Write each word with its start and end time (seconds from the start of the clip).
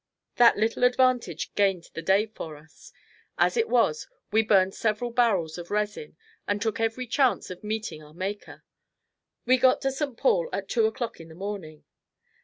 That 0.37 0.57
little 0.57 0.83
advantage 0.83 1.53
gained 1.53 1.91
the 1.93 2.01
day 2.01 2.25
for 2.25 2.57
us. 2.57 2.91
As 3.37 3.55
it 3.55 3.69
was, 3.69 4.07
we 4.31 4.41
burned 4.41 4.73
several 4.73 5.11
barrels 5.11 5.59
of 5.59 5.69
resin 5.69 6.17
and 6.47 6.59
took 6.59 6.79
every 6.79 7.05
chance 7.05 7.51
of 7.51 7.63
meeting 7.63 8.01
our 8.01 8.15
Maker. 8.15 8.63
We 9.45 9.57
got 9.57 9.79
to 9.81 9.91
St. 9.91 10.17
Paul 10.17 10.49
at 10.51 10.67
two 10.67 10.87
o'clock 10.87 11.19
in 11.19 11.27
the 11.27 11.35
morning. 11.35 11.83